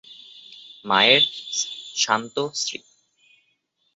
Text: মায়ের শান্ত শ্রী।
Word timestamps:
মায়ের 0.85 1.23
শান্ত 1.95 2.35
শ্রী। 2.53 2.79